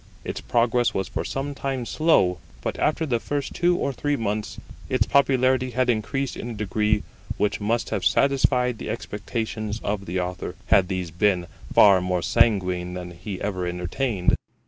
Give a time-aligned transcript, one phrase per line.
[0.23, 4.57] Its progress was for some time slow; but after the first two or three months
[4.89, 7.03] its popularity had increased in a degree
[7.37, 12.95] which must have satisfied the expectations of the Author, had these been far more sanguine
[12.95, 14.33] than he ever entertained.